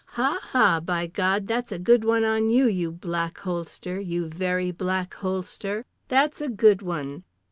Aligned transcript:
Ha, 0.17 0.39
ha, 0.41 0.79
by 0.79 1.05
God, 1.05 1.45
that's 1.45 1.71
a 1.71 1.77
good 1.77 2.03
one 2.03 2.23
on 2.23 2.49
you, 2.49 2.65
you 2.67 2.91
Black 2.91 3.37
Holster, 3.37 3.99
you 3.99 4.25
Very 4.27 4.71
Black 4.71 5.13
Holster. 5.13 5.85
That's 6.07 6.41
a 6.41 6.49
good 6.49 6.81
one. 6.81 7.23